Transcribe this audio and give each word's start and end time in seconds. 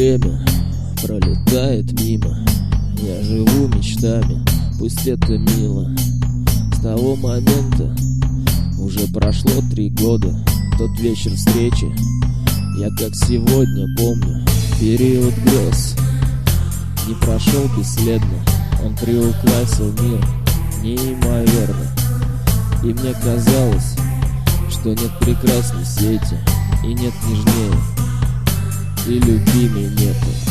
время 0.00 0.40
пролетает 1.02 1.92
мимо. 2.00 2.34
Я 3.02 3.22
живу 3.22 3.68
мечтами, 3.68 4.42
пусть 4.78 5.06
это 5.06 5.36
мило. 5.36 5.94
С 6.72 6.80
того 6.80 7.16
момента 7.16 7.94
уже 8.78 9.06
прошло 9.12 9.52
три 9.70 9.90
года. 9.90 10.34
Тот 10.78 10.98
вечер 10.98 11.32
встречи 11.34 11.84
я 12.78 12.88
как 12.96 13.14
сегодня 13.14 13.86
помню. 13.98 14.42
Период 14.80 15.34
грез 15.44 15.94
не 17.06 17.14
прошел 17.16 17.68
бесследно. 17.76 18.42
Он 18.82 18.96
приукрасил 18.96 19.92
мир 20.00 20.24
неимоверно. 20.82 21.94
И 22.82 22.86
мне 22.86 23.12
казалось, 23.22 23.96
что 24.70 24.88
нет 24.94 25.10
прекрасной 25.20 25.84
сети 25.84 26.38
И 26.84 26.86
нет 26.86 27.12
нежнее. 27.28 27.99
И 29.10 29.14
любимей 29.14 29.88
нету 29.88 30.49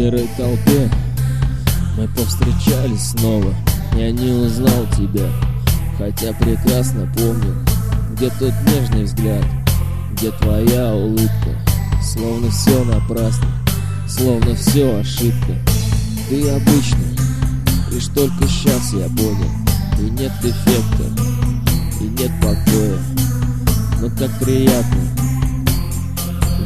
серой 0.00 0.26
толпе. 0.34 0.90
Мы 1.98 2.08
повстречались 2.08 3.10
снова 3.10 3.52
Я 3.94 4.10
не 4.10 4.30
узнал 4.30 4.86
тебя 4.96 5.28
Хотя 5.98 6.32
прекрасно 6.32 7.06
помню 7.14 7.54
Где 8.12 8.30
тот 8.38 8.54
нежный 8.66 9.04
взгляд 9.04 9.44
Где 10.12 10.30
твоя 10.30 10.94
улыбка 10.94 11.50
Словно 12.02 12.50
все 12.50 12.82
напрасно 12.84 13.46
Словно 14.08 14.54
все 14.54 15.00
ошибка. 15.00 15.52
Ты 16.30 16.48
обычный 16.48 17.18
Лишь 17.92 18.06
только 18.06 18.48
сейчас 18.48 18.94
я 18.94 19.06
понял 19.08 19.50
И 19.98 20.10
нет 20.18 20.32
эффекта 20.40 21.04
И 22.00 22.04
нет 22.04 22.30
покоя. 22.40 22.98
Но 24.00 24.08
как 24.16 24.30
приятно 24.38 25.00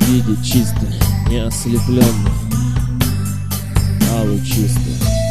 Видеть 0.07 0.45
чисто, 0.45 0.87
не 1.29 1.39
ослепленный 1.39 2.44
а 4.15 4.23
лучисто 4.23 5.24